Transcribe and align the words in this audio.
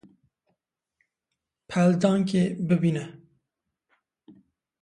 Peldankê 1.69 2.43
bibîne. 2.67 3.05